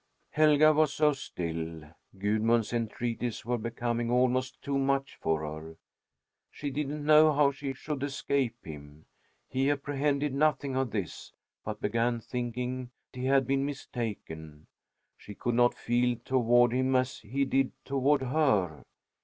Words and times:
Helga 0.31 0.73
was 0.73 0.91
so 0.95 1.13
still! 1.13 1.83
Gudmund's 2.17 2.73
entreaties 2.73 3.45
were 3.45 3.59
becoming 3.59 4.09
almost 4.09 4.59
too 4.63 4.79
much 4.79 5.15
for 5.17 5.41
her. 5.41 5.75
She 6.49 6.71
didn't 6.71 7.05
know 7.05 7.31
how 7.31 7.51
she 7.51 7.73
should 7.73 8.01
escape 8.01 8.65
him. 8.65 9.05
He 9.47 9.69
apprehended 9.69 10.33
nothing 10.33 10.75
of 10.75 10.89
this, 10.89 11.33
but 11.63 11.81
began 11.81 12.19
thinking 12.19 12.89
he 13.13 13.25
had 13.25 13.45
been 13.45 13.63
mistaken. 13.63 14.65
She 15.17 15.35
could 15.35 15.53
not 15.53 15.75
feel 15.75 16.17
toward 16.25 16.73
him 16.73 16.95
as 16.95 17.19
he 17.19 17.45
did 17.45 17.71
toward 17.85 18.23
her. 18.23 18.81